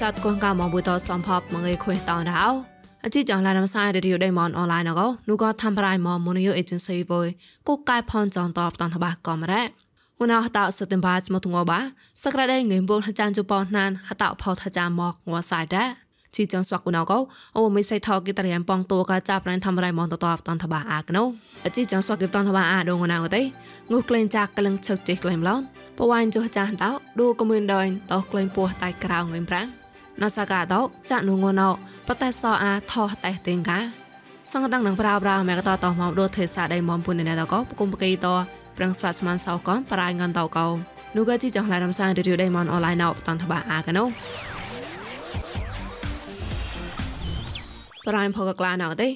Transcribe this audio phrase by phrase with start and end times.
[0.00, 2.36] សាទកងកាមកបុតសំផបមកឯခွေតោដៅ
[3.04, 7.26] អជីចងឡានំសាយរីយដេមនអនឡាញកោនូក៏ធ្វើប្រៃមកមូនីយអេเจนស៊ីបុយ
[7.66, 9.62] គូកែផនចងតបតនតបាកំរ៉ា
[10.20, 11.80] វណោះតោសតិមបាចមកទងបា
[12.22, 15.88] សក្រដេងឹមបុលចានជប៉ុនណានហតោផោថាចាមកងួសាយដែរ
[16.36, 17.18] ជីចងស្វាក់គុណកោ
[17.56, 21.22] អូមិនសៃថោគិតរៀនប៉ងតួកាចាប់រ៉ានធ្វើរៃមនតតបតនតបាអាកណូ
[21.64, 23.42] អជីចងស្វាក់គិតតនតបាអាដងណាវទេ
[23.90, 25.62] ងុះក្លែងចាក់ក្លឹងឆឹកចេះក្លែងឡន
[25.98, 29.68] បវ៉ាញចុះចាស់តោឌូកមិនដេញតោក្លែងពោះតៃក្រៅងឹមប្រាំង
[30.21, 31.69] ណាសាកាតោចាក់នងណោ
[32.07, 33.79] បតែសអាថោតែតេងកា
[34.51, 38.35] សង្កតាំងនឹងប្រាប្រាមែកតតមកដូទេសាដៃមុំពុនណែតកោគុំបកីតោ
[38.77, 40.67] ប្រាំងស្វាស្មានសោកនប្រៃងនតោកោ
[41.15, 44.03] នូកជីចងឡៃរំសានរីយដៃមនអនឡាញណោតនតបាអាកណូ
[48.07, 49.09] ប្រៃផកក្លាណោទេ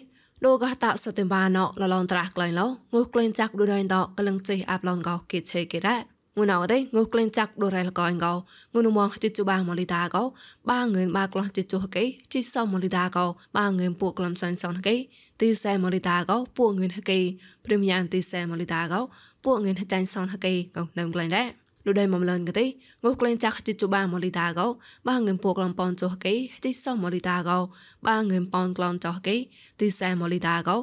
[0.44, 8.34] លោកកតសតិបាណោលឡងត្រាស់ក្លែងឡោងុះក្លែងចាក់ឌូដៃតោកលឹងជិះអាប់ឡងកោគេឆេគេរ៉ា ងួនអត់ទេងុះក្លែងចាក់ដូរ៉ៃលកអងកោ
[8.74, 10.24] ងួនមកជិជបាម៉លីតាកោ
[10.70, 13.26] បាងឿនបាក្លោះជិជុហកេជិសមលីតាកោ
[13.58, 14.96] បាងឿនពួកក្លំសាញ់សនហកេ
[15.42, 17.20] ទីសែម៉លីតាកោពួកងឿនហកេ
[17.66, 19.02] ព្រីមយ៉ាងទីសែម៉លីតាកោ
[19.46, 22.66] ពួកងឿនហចាញ់សនហកេកោនៅក្លែងដែរ លុដៃមកលឿនកទេ
[23.04, 24.68] ងុះក្លែងចាក់ជិជបាម៉លីតាកោ
[25.08, 26.34] បាងឿនពួកក្លំប៉នចុហកេ
[26.64, 27.58] ជិសមលីតាកោ
[28.08, 29.36] បាងឿនប៉នក្លំចុហកេ
[29.80, 30.78] ទីសែម៉លីតាកោ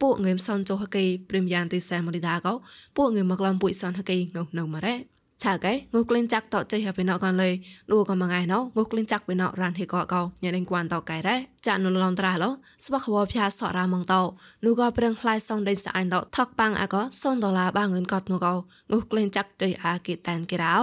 [0.00, 2.52] ពួកងឿនសនចុហកេព្រីមយ៉ាងទីសែម៉លីតាកោ
[2.96, 7.50] ពួកងឿនមកក្លំពួយសនហកេងុះនៅម៉ារ៉េ ឆាកែងូក្លិនចាក់តចេះពីណកកនលេ
[7.90, 11.36] លូក៏មកថ្ងៃណោងូក្លិនចាក់ពីណរានហេកកោញ៉ែនឹងគួនតកែរ៉ា
[11.66, 12.50] ចានុលនត្រាឡោ
[12.84, 14.22] ស្វខវភ័សរាមងតោ
[14.64, 18.52] នូក៏ប្រឹងខ្លាយសំដេញស្អាញតោថកប៉ាំងអាក៏សុនដុល្លារបាងឿនកត់នូក៏
[18.92, 20.76] ងូក្លិនចាក់ចេះអាគីតានគេរោ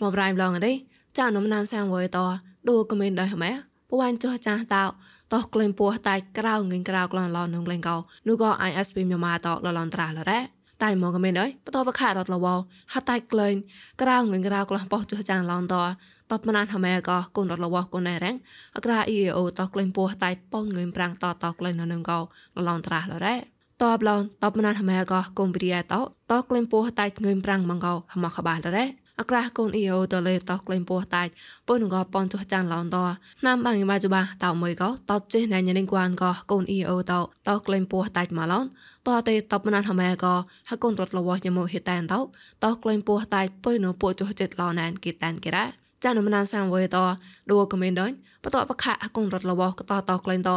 [0.00, 0.72] មកប្រៃឡងទេ
[1.18, 2.18] ចានុមណានសាំងវយត
[2.68, 3.52] ដូក៏មិនដែរម៉ែ
[3.90, 4.84] ពួនចោះចាស់តោ
[5.32, 7.96] តោះក្លែងពោះតែក្រៅងិញក្រៅក្លងឡោនុងក្លែងកោ
[8.28, 10.40] នោះក៏ ISP ញោមតោលលនត្រាលរ៉ា
[10.82, 12.46] តែមកក៏មិនអីបតបខាតតលវ
[12.92, 13.54] ហតតែក្លែង
[14.02, 15.82] ក្រៅងិញក្រៅក្លងបោះចោះចាស់ឡងតោ
[16.30, 18.36] តបមណានហមែក៏គុនរលវគុនណែរាំង
[18.76, 22.22] អក្រា EAO តោះក្លែងពោះតែប៉ងងិញប្រាំងតតក្លែងនៅនឹងកោល
[22.68, 23.36] លនត្រាលរ៉ា
[23.82, 28.86] តបឡងតបមណានហមែក៏គុំព្រីតោតោះក្លែងពោះតែងិញប្រាំងមកកោហមកក្បាលរ៉ា
[29.20, 31.30] អក្រាស់កូនអ៊ីអូតលេតក្លែងពោះតាច់
[31.66, 32.96] ពុនងប៉ុនចុះចានឡនត
[33.46, 37.12] ណាំបាងបាជបាតមួយកោតចេះណែញ៉ាងគួនកោកូនអ៊ីអូត
[37.48, 38.66] តក្លែងពោះតាច់ម៉ាឡន
[39.06, 40.34] តទេតបណានហមែកោ
[40.70, 42.14] ហកូនរត់លវញមហេតានត
[42.64, 46.96] តក្លែងពោះតាច់ពុយនៅពោះចុះចិត្តឡណានគីតានគេរ៉ា ចានមណានសាំវេត
[47.50, 48.12] ឌូកមេនដន
[48.42, 50.50] បតបខៈអកងរត់លវកតតក្លែងត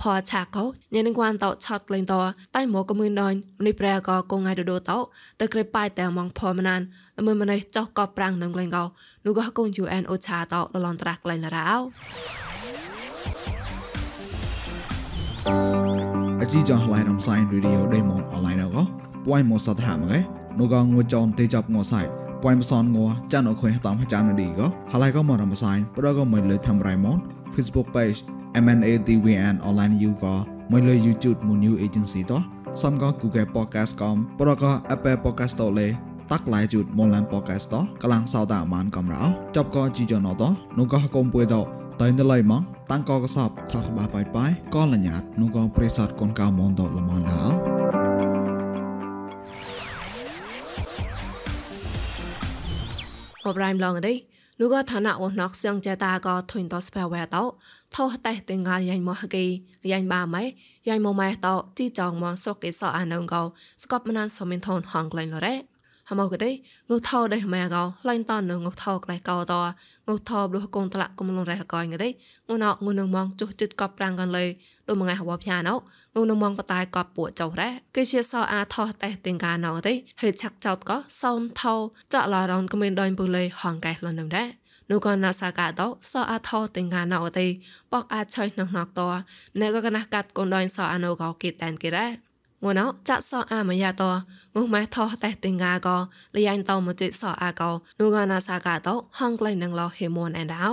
[0.00, 0.64] ផអឆាកោ
[0.94, 2.14] ញ៉នឹងគួនតឆតក្លែងត
[2.56, 3.34] តៃមកកមេនដន
[3.66, 4.92] នេះប្រែកកងថ្ងៃដូតត
[5.40, 6.80] ទៅក្រេប៉ៃតែមងផមណាន
[7.18, 8.84] ល្មើម្នេះចោះកប្រាំងនឹងក្លែងកោ
[9.26, 11.70] នោះក៏កង UN អូឆាតលលនត្រាស់ក្លែងលរោ
[16.40, 18.82] អជីចងឡៃរំសាយរីឌីអូដេម៉ុនអនឡាញកោ
[19.26, 20.20] ពួយមកសតហាមកឯ
[20.58, 22.98] នោះក៏ងួចចនទេចាប់ងួសា ពួយមសនង
[23.32, 27.16] ចានអខុយតាមចាំនឌីក៏ហើយក៏មករំសាយប្រក៏មិនលើធ្វើរៃម៉ង
[27.54, 28.18] Facebook page
[28.64, 30.34] MNADWN online you ក៏
[30.72, 32.42] មិនលើ YouTube មួយ new agency តោះ
[32.82, 35.88] សំក៏ Google podcast កំប្រក៏ Apple podcast តលេ
[36.30, 39.22] តាក់ឡាយជូតមនឡាន podcast តោះកំឡាំងសោតអាម៉ានកំរោ
[39.56, 41.60] ចប់ក៏ជីយ៉ណតោះនោះក៏កុំពួយតោ
[42.02, 47.75] តៃណឡៃម៉ងតាំងក៏កសបថាក្បាបាយបាយក៏លញ្ញាតនោះក៏ប្រេសតកូនកៅមនតលមនដល់
[53.46, 54.14] បបរៃមឡងទេ
[54.60, 57.42] នោះក៏ឋានៈវណកសៀងចតាក៏ធុញតស្ពែវែតោ
[57.94, 59.44] ថោតែទាំងងាយ៉ាញ់មកហកេ
[59.90, 60.42] យ៉ាញ់បាម៉ៃ
[60.88, 63.42] យ៉ាញ់មកម៉ែតោជីចងមកសុកកេសអានងកោ
[63.82, 65.54] ស្កបមណានសមិនថនហងក្លែងលរ៉េ
[66.10, 66.50] ហមកទេ
[66.90, 69.54] ងុថោដេម៉ែកោឡៃតនងុថោក្លែកោត
[70.08, 72.08] ងុថោបលុកូនតឡាកុំលងរ៉េកោងទេ
[72.48, 74.44] ងុណោងុនងមងចុះចិត្តកបប្រាំងកាន់លេ
[74.88, 75.74] ដូចមួយថ្ងៃហវភៀណោ
[76.16, 81.74] ងុនងមងបតាយកបពួចោរ៉េគេជាសអាថោតែទាំងកាណោទេហេឆាក់ចោតក៏សោនថោ
[82.12, 84.48] ចកឡរនក៏មានដេញពុលេហងកែលនឹងដែរ
[84.90, 87.46] នោះក៏ណាសាកាតោសអាថោទាំងកាណោទេ
[87.92, 89.00] បកអាចឆៃណងណកត
[89.60, 92.25] ណែក៏កណះកាត់កូនដេញសអាណូក៏គេតែនគេដែរ
[92.64, 94.02] ងួនអោចាក់សអាមយ៉ាត
[94.54, 95.96] ងុម៉ែថោតែតិងកាក៏
[96.36, 97.70] លយ៉ាញ់តមកจิตសអាក៏
[98.00, 98.88] នូកណាសាកាត
[99.18, 100.66] ហងក្លែងនឹងឡោហេមនអែនដៅ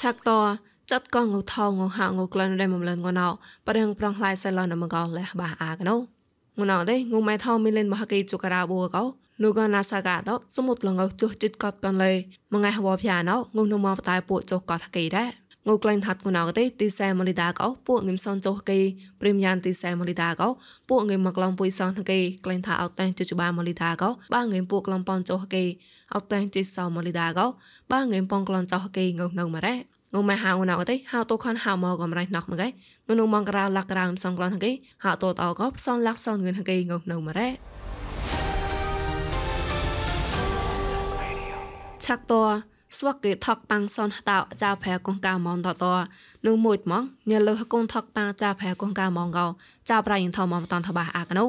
[0.00, 0.30] ឆាក់ត
[0.90, 3.28] ចាត់កងងថងងហាងងក្លែងដែលមកលឹងងណោ
[3.66, 5.96] ប្រឹងប្រងខ្លាយសៃឡនមកកលះបាអាកណោ
[6.60, 9.04] ងណោទេងម៉ែថោមីលេនមហកេជុការ៉ាបូកោ
[9.42, 12.12] នូកណាសាកាតសមុទ្រលងចុះចិត្តកត់កនលេ
[12.52, 18.78] មងៃហវភៀណោងងនមកបតាយពួកចុះកត់ហកេដែរ ងូក្លែងថាត់គណៅទេទីសែមលីដាកោពួកងឹមសនចុះគេ
[19.20, 20.48] ព្រមយ៉ាងទីសែមលីដាកោ
[20.88, 25.64] ពួកងឹមមកឡងពុយសនគេក្លែងថាអត់តែងជជបាមលីដាកោបាងឹមពួកក្លំប៉នចុះគេ
[26.14, 27.46] អត់តែងជិសោមលីដាកោ
[27.92, 29.74] បាងឹមប៉ងក្លំចុះគេងើនៅមករ៉េ
[30.14, 34.72] ងុំមកហៅណៅទេហៅតូខនហៅមកកំរៃណោះមកឯងងមកក្រៅលាក់ក្រៅសំក្លងគេ
[35.04, 37.48] ហៅតូតអកោផ្សនលាក់សនងឿនគេងើនៅមករ៉េ
[42.04, 42.34] ឆាក់ត
[42.98, 45.84] ស្វកគេថកប៉ាំងសនតោចៅផែកងកាមនតត
[46.46, 49.46] នឹងមួយហ្មងញ៉លះកងថកប៉ាំងចៅផែកងកាមងកោ
[49.90, 51.44] ចៅប្រៃថមមតនតបាអាកណូ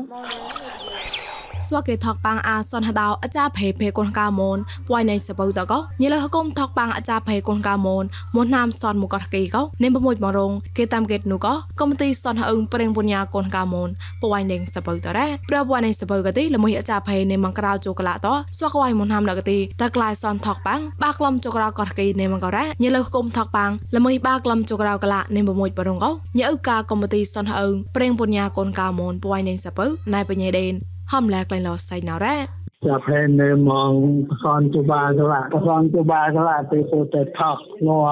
[1.67, 4.57] ស្វកេថកប៉ាំងអាសនហដៅអាចារ្យភេភេកូនកាមូន
[4.87, 8.03] ពួយនៃសបើតកោញលះគុំថកប៉ាំងអាចារ្យភេកូនកាមូន
[8.35, 13.89] មុនណាមសនមកកកេកោនេមប្រមួយមករងគេតាមកេតនូកោកុំទីសនហអឹងប្រេងបុញ្ញាកូនកាមូន
[14.21, 18.27] ពួយនៃសបើតរ៉ាប្រពួយនៃសបើកទីល្មួយអាចារ្យភេនេមក្រៅជូកឡាត
[18.57, 30.73] ស្វកវៃមុនណាមលកទីតក្លាយសនថកប៉ាំងបាក្លំជូក្រៅកកេនេមករ៉ាញលះគុំថកប៉ាំងល្មួយបាក្លំជូក្រៅកឡានេមប្រមួយបរងកោញអឹកាកុំទីសនហអឹងប្រេងបុញ្ញាកូនកាមូនពួយនៃសបើណៃបញ្ញាដេន
[31.11, 32.37] ហំលែក្លែងលោសៃណរ៉ា
[32.85, 33.93] ចាប់ហេនៅមក
[34.29, 37.57] ប្រសនជបាក្លាប្រសនជបាក្លាទៅទៅទៅថក
[37.87, 38.07] ងัว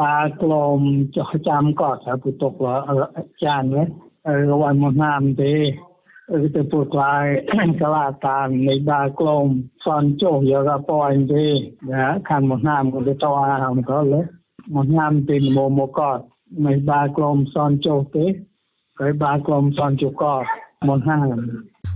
[0.00, 0.78] បាក្លម
[1.16, 2.52] ចោះចាំកត់ហើយពុទុក
[3.44, 3.86] ចាននេះ
[4.50, 5.54] រវល់មកណាមទេ
[6.32, 7.24] អឺទៅពុតឡាយ
[7.82, 9.46] កលាតាននៃបាក្លម
[9.84, 11.46] សនចុះយកប៉អញទេ
[11.92, 14.20] ណាខាងមកណាមក៏ទៅតអាហមក៏លើ
[14.76, 16.22] មកណាមទីមកមកកត់
[16.66, 18.26] នៃបាក្លមសនចុះទេ
[19.00, 20.46] ហើយបាក្លមសនចុះកត់
[20.88, 21.26] មកហាង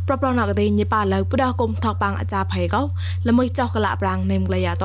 [0.07, 2.83] ប្រប្រណកទេញីប៉ាលើពដគុំថកបាំងអាចារ្យភ័យកោ
[3.29, 4.85] ល្មួយចោះកលៈប្រាំងនេមក្លាយាត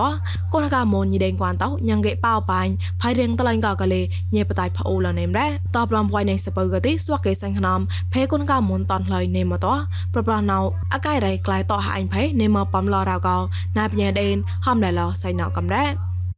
[0.53, 2.71] កូនកាមូនញីដេងគួនតោញ៉ាងកេប៉ោបាញ់
[3.01, 4.01] ផៃរៀងតឡៃកកលេ
[4.35, 7.79] ញីបតៃផអូលនេមរ៉ាតបឡំពួយនៃសពើកទេស្វកកេសាញ់ខ្នំ
[8.13, 9.67] ភេកូនកាមូនតនလှយនេមត
[10.13, 10.57] ប្រប្រណៅ
[10.93, 13.37] អកាយរៃក្លាយតហាអញភេនេមបំឡរៅកោ
[13.77, 14.35] ណាបញ្ញាដេន
[14.65, 15.85] ហំដែលឡសៃណៅកំរ៉ា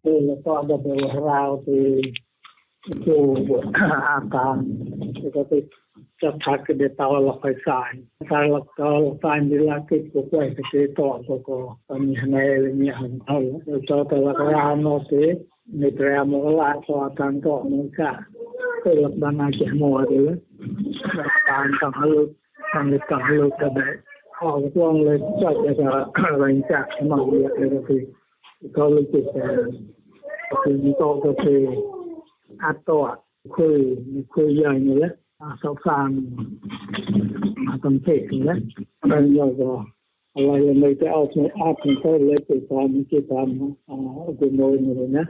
[0.06, 0.79] ពេលតបដល់
[1.27, 1.79] រៅទី
[3.06, 3.18] ជូ
[4.09, 4.47] អាកា
[5.35, 5.59] ទៅទៅ
[6.21, 7.91] จะทักเดตาวลกไปสาย
[8.29, 11.49] สายลักตาวลกสายมีลากิกุกไว้ตะเกตอตก
[11.87, 13.37] ตอนนี้ในเรื่องนี้หันเอา
[13.85, 15.23] เจ้าตะลักรามโน้ตสิ
[15.79, 18.11] ในแตรมกลาพอทางก็มึงกะ
[18.83, 20.35] ก็ลักบานาเกมัวเลย
[21.47, 22.21] ตามตังฮลุ
[22.71, 23.79] ทางเตังฮลุกระเบ
[24.41, 25.87] ออกกว้องเลยจัดจะ
[26.17, 28.01] อะไรจากมาเรียกเลยก็คือ
[28.75, 29.45] ก็เลยติดแต่
[30.61, 31.61] คือมีโตก็คือ
[32.63, 32.89] อัตโต
[33.55, 33.77] คุย
[34.33, 35.09] คุยใหญ่เนี่ย
[35.39, 36.24] asaltaram
[37.69, 38.63] a Panteca, né?
[39.01, 39.86] Agora,
[40.36, 45.28] ela ia meio que ao controle, porque estava muito tarde, o governo, né?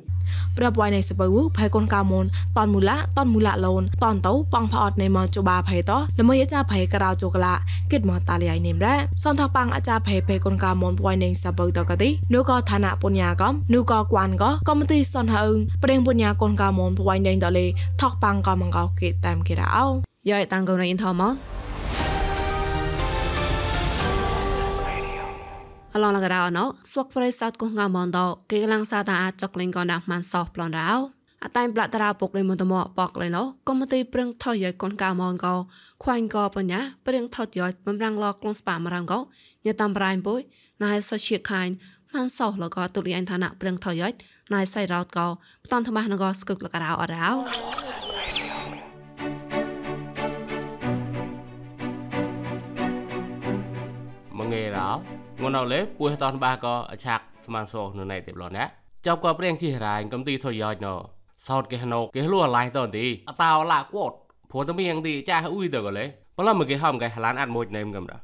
[0.58, 1.28] ប្រាប់វាយនៃសបើ
[1.58, 2.26] ភ័យកូនកៅមុន
[2.58, 7.54] តនមូឡាតនមូឡាលូនតនទៅប៉ងផអត់នៃមកជបាភ័យតល្មើអាចារភ័យក្រៅជូកឡា
[7.92, 15.52] គិតមកតាលីៃនេមរ៉ាសនថប៉ងអាចារភ័យភ័យកូនកៅមុនវាយនៃសបើតកទីនូក៏ឋានៈពុញ្ញាកំនូក៏គួនក៏កំទីសនហឹង
[15.84, 17.66] ប្រេងពុញ្ញាកូនកៅមុនវាយនៃតលេ
[18.02, 19.86] ថកប៉ងក៏មកកោគេតាមគេរ៉ោ
[20.30, 21.22] យាយតាំងកូនអ៊ីនថម
[26.04, 30.92] ឡងលករោណោស្វកប្រេសាទកងងាមនដោគេកលាំងសាតាអាចចកលេងកណាម៉ាន់សោះប្លន់រោ
[31.44, 35.56] អតែងប្លាក់តារាពុកលេមន្តមកបកលេណោកុំទីប្រឹងថយយកកូនកៅមនកោ
[36.04, 39.20] ខ្វាញ់កោបញ្ញាប្រឹងថតយកបំរាំងលក្លងស្ប៉ាមរងកោ
[39.66, 40.42] ញតាមប្រៃបុយ
[40.84, 41.74] ណៃសជាខាញ់
[42.14, 44.14] ម៉ាន់សោះលកទុលីអញឋានៈប្រឹងថយយក
[44.54, 45.28] ណៃសៃរោតកោ
[45.66, 55.17] ផ្តនថ្មះនកស្កឹកលករោអរោងួ
[55.50, 58.64] នអលេពួយតនបាក៏អឆាក់ស្មានសោនៅណៃទេប្លណា
[59.06, 60.88] ចាប់ក៏ព្រៀងជីរាញកំទីថយយោណ
[61.48, 64.12] សោតគេណូគេលួឡៃតនទីអតោឡាគត
[64.52, 66.06] ព្រោះតែមានទីចាអ៊ុយទៅក៏លេ
[66.38, 68.18] ប្លមកគេហំគេឡានអត់មួយណេមកំដា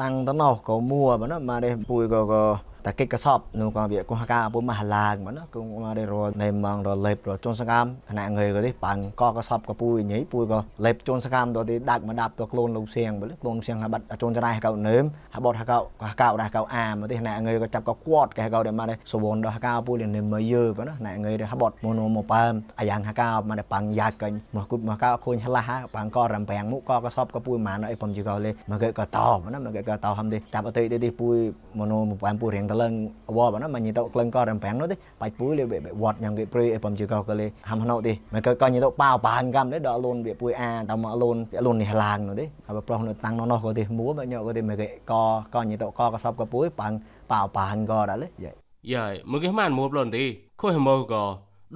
[0.00, 2.42] តាំងតណោក៏មួបណាមកនេះពួយក៏ក៏
[2.86, 29.18] តែកិច្ចកសបនៅក៏វាគោះកាពុំមហឡាងមកណាគងមកได้រនៃម៉ងរលេបរជន់សកម្មខណៈងើក៏នេះបាំងក៏កសបក៏ពួយញីពួយក៏លេបជន់សកម្មទៅទីដាច់មកដាប់ទៅខ្លួនលោកសៀងបើខ្លួនសៀងហាបាត់ជន់ចរៃកៅនឹមហាបត់ហាកៅក៏កៅដែរកៅអាមកទីខណៈងើក៏ចាប់ក៏គាត់កែកៅដែរមកដែរសវនដល់កៅពួយនឹងមើយើបើណាខណៈងើដែរហាបត់មកនោមកប៉ាមអាយ៉ាងហាកៅមកដែរបាំងយ៉ាកាញ់មកគុតមកកៅខូនឆ្លាស់បាំងក៏រំបាំងមុខក៏កសបក៏ពួយមកអីបំជិកលេមកគេក៏ត
[29.54, 31.36] ណាមកគេក៏តហំទេចាប់អតិទីពួយ
[31.78, 32.92] មកនោមកប៉ាមពួយរៀងតលឹង
[33.36, 35.64] វបណាមកញីតក្លឹងក៏រំប្រាំងនោះទេបាច់ពួយលេ
[36.02, 45.22] វត្តយ៉ាងគេព្រីអីបំជិកក៏លេហាំណោទេមកក៏ក៏ញីតប៉ាបាញកំទេដល់លូនវាពួយអាតមកលូនលូននេះឡាងនោះទេហើយប្រុសនៅតាំងនោះក៏ទេមួមកញោក៏ទេមកគេក៏
[45.54, 46.92] ក៏ញីតក៏ក៏សបក៏ពួយបាំង
[47.32, 48.54] ប៉ាបាញក៏ដល់លេយាយ
[48.94, 50.24] យាយមកគេម៉ានមួបលូនទេ
[50.60, 51.24] ខុយមកក៏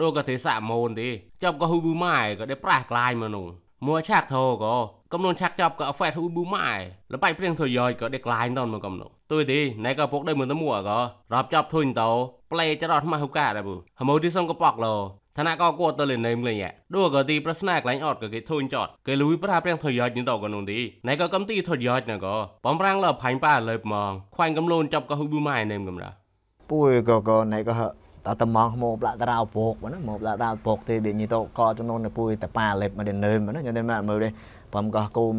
[0.00, 1.08] ដូក៏ទេសាមូនទេ
[1.42, 3.46] ចាប់ក៏ហ៊ូប៊ូម៉ាយក៏ได้ប្រាស់ក្លាយមកនោះ
[3.86, 4.74] មួឆាក់ធោក៏
[5.12, 6.80] កំនួនឆាក់ចាប់ក៏អហ្វេតហ៊ូប៊ូម៉ាយ
[7.12, 10.98] លបៃព្រៀងធយយក៏ได้ក្លាយតនមកកំនោះទុយទីណៃក៏ពុកដៃមើលទៅមួក៏
[11.34, 12.10] រាប់ចាប់ធុញតោ
[12.52, 14.94] ប្លេចរត់មកហុកាដែរប៊ូហមោទីសំក៏ប៉កលោ
[15.36, 22.34] ឋានៈក៏គួតទៅលេណេមលេញដូក៏ទីប្រស្នាក្លែងអត់ក៏គេធុញចតគេលួយប្រាព្រៀងថយយញតក៏នោះទីណៃក៏កំទីថយយណក៏
[22.66, 26.10] បំប្រាំងលើផាញ់ប៉ាលើមងខ្វាញ់កំលូនចាប់ក៏ហ៊ូប៊ូម៉ាយណេមកំដា
[26.70, 27.74] ពួយក៏ក៏ណៃក៏
[28.26, 34.28] តតំងមកប្លាក់តារោពកណាមកប្លាក់តារោពកទេវាញីតក៏ចំនួនពួយតប៉ាលេបមកដេនឹមណាញ៉ាំតែមើលទេ
[34.74, 35.34] បំក៏គុំ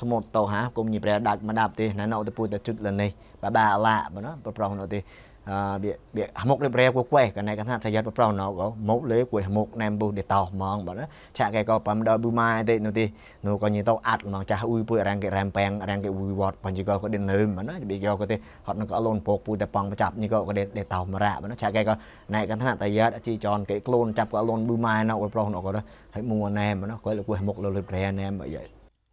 [0.00, 3.10] សមុទ្រតោហាគុំញីប្រែដាច់មកដាប់ទេណែនៅទៅពួយតែជុតលនេះ
[3.42, 4.98] បាបាឡាបើណាប្រប្រងនោះទេ
[5.48, 10.96] វាវាហមុករៀបរៀបគួរគួរកណែកថាថាយត់ប្រោណោកមកលេគួរហមុកណែមបុសដេតោហ្មងបាទ
[11.38, 13.04] ឆាក់គេក៏បំដល់ប៊ូម៉ាទេនោះទី
[13.46, 18.36] នោះក៏ញីតោអាត់ហ្មងចាស់អ៊ុយពួយរាំងគេរ៉ែមប៉ែងរាំងគេអ៊ុយវត្តបញ្ជីក៏ក៏ដេនឹមបាទណាវាយកក៏ទេ
[18.66, 21.94] ហត់នឹងក៏លូនពកពួយតែប៉ងប្រចាប់ញីក៏ក៏ដេតោមរៈបាទណាឆាក់គេក៏
[22.34, 25.70] ណែកថាថាយត់ជីចនគេខ្លួនចាប់ក៏លូនប៊ូម៉ាណោប្រោណោក៏
[26.14, 28.85] ហើយមួណែមបាទណាគាត់លគួរហមុកលលុយប្រែណែមបាទយាយ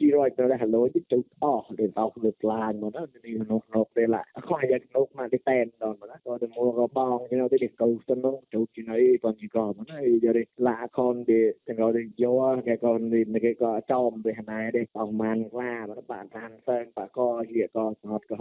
[0.00, 18.38] ជីរយទៅហឡូជិទៅអស់ទៅតោលើក្លាញមកណានេះនោះនោះទេឡាខ្លាចយកនោះមកទៅតែនដល់មកណាក៏ទៅមកក៏បងខ្ញុំទៅកៅទៅនោះទៅជាណៃបងជីក៏មកណាយល់ឡាខនទេទាំងក៏ទៅយកគេក៏នេះគេក៏ចំទៅណែទេបងម៉ានក្លាមកបានតាមសើងបាក៏ជាក៏សហតក៏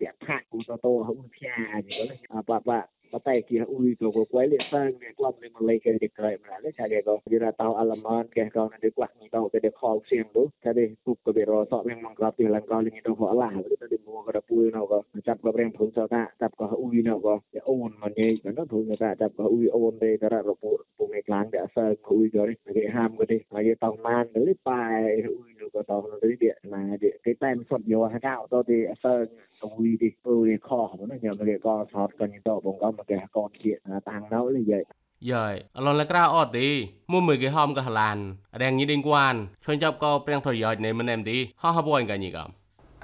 [0.00, 2.08] វាផាក់គូតតោហុំផ្សាយនេះ
[2.50, 2.80] បាបា
[3.12, 6.08] patay kia ui ko ko kwai le sang ne kwam le ma malai ke de
[6.18, 9.28] kai ma le cha ge ko jira tau alaman ke ko na de kwak ni
[9.34, 12.14] tau ke de khol siang lu cha de pup ko be ro so meng mang
[12.18, 14.70] krap ti lan ko le ni to ho la le de mu ko da pui
[14.74, 17.92] no ko chap ko breng phung so ta chap ko ui no ko de on
[18.00, 20.70] ma ne ko no thu ta chap ko ui on de ta ra ro pu
[20.98, 23.74] pu me klang de sa ko ui ko ri ge ham ko de ma ye
[23.82, 27.58] tau man le pai ui lu ko tau no de de na de cái tem
[27.70, 29.12] sot yo ha ka to de sa
[29.78, 32.78] ui de pu ui kho no nó ma ge ko sot ko ni to bong
[32.82, 33.74] ko có mà cái con kia
[34.04, 34.84] tăng nó là vậy
[35.32, 36.68] យាយអឡនលក្រៅអត់ទី
[37.12, 38.18] មុំមួយគេហំកហឡាន
[38.60, 42.48] រៀងញីដេងគួនឈុនចាប់ក៏ព្រៀងថយយាយនៃមិនអែមទីហោះហបួយកញីកំ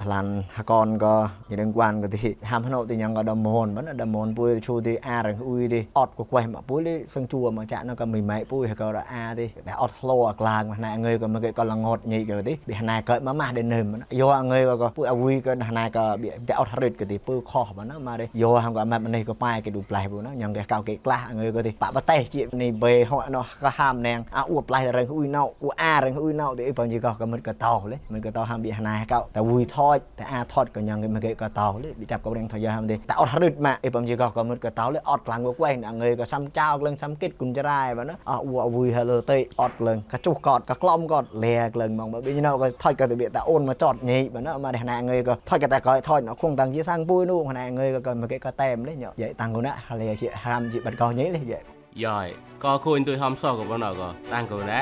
[0.03, 3.75] lan hakon ko ni deng kwan ko ti ham hano ti nyang ko da mon
[3.75, 6.79] ban da mon pu chu ti a rang ui đi ọt ko kwai ma pu
[6.79, 9.49] li sang chua ma cha nó ko mi mai pu ha ko da a ti
[9.65, 12.25] da ọt hlo a klang ma na người ko ma ke ko la ngot nhị
[12.25, 15.41] ko ti bi na ko ma ma de nem yo người ko pu a ui
[15.41, 18.27] ko na ko bi da ọt rit ko ti pu kho ma na ma de
[18.33, 20.63] yo ham ko ma ma ni ko pai ke du plai pu na nyang ke
[20.67, 23.69] kau ke klah người ko ti pa ba te chi ni be ho no ka
[23.77, 26.83] ham neng a u plai rang ui nau u a rang ui nau ti pa
[26.85, 29.41] ji ko ko mit ko tao le mit ko tao ham bi na ka ta
[29.41, 49.53] ui tho តែអាថតក៏ញ៉ាំគេមកក៏តោលេពីចាប់ក៏រៀងថយ ham ទេតែអត់រឹតម៉ាអីបំជាក៏ក៏មិនក៏តោលេអត់ខ្លាំងមកវែងអងើក៏សាំចោក្លឹងសាំគិតគុំចរាយបាទណាអអ៊ូអវុយហលើទេអត់ក្លឹងក៏ចុះក៏ក៏ក្លំក៏លែក្លឹងមកបើញ៉ៅក៏ថយក៏ទៅវាតែអូនមកចតញីបាទណាមកណាងើក៏ថយក៏តែក៏ថយ nó không tăng chia sang bui nu ណាងើក៏មកគេក៏តែមលេញ៉ vậy tăng
[49.53, 51.63] cô nè hay là chị ham chị bật con nhí lên vậy
[52.05, 52.27] យាយ
[52.63, 54.79] ក៏គួនទុយហំសក៏បងណក៏តាំងគូណែ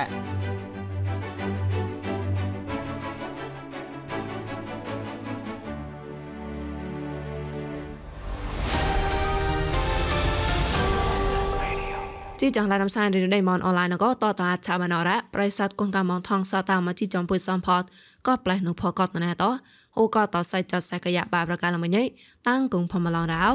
[12.40, 17.84] ជីចងឡានំសានរីដេមនអនឡាញក៏តតអាឆាបានអរ៉ាប្រិស័តកងកាមងថងសាតាមកជីចំពុយសំផត
[18.28, 19.44] ក៏ផ្លែនុផកតណែត
[19.98, 22.04] អូក៏តសៃចាត់សៃកយ៉ាបាប្រកាលមញៃ
[22.48, 23.46] តាំងគងផមឡងរោ